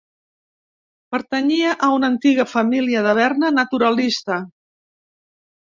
Pertanyia 1.15 1.75
a 1.87 1.91
una 1.97 2.09
antiga 2.13 2.47
família 2.55 3.05
de 3.09 3.15
Berna 3.21 3.55
naturalista. 3.59 4.43